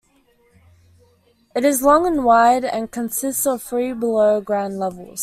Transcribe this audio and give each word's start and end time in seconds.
It 1.55 1.63
is 1.63 1.83
long 1.83 2.07
and 2.07 2.23
wide, 2.23 2.65
and 2.65 2.89
consists 2.89 3.45
of 3.45 3.61
three 3.61 3.93
below-ground 3.93 4.79
levels. 4.79 5.19